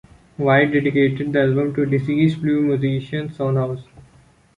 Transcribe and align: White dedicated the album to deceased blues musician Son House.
White 0.37 0.71
dedicated 0.71 1.31
the 1.31 1.41
album 1.41 1.75
to 1.75 1.85
deceased 1.85 2.41
blues 2.41 2.65
musician 2.79 3.31
Son 3.31 3.55
House. 3.55 3.83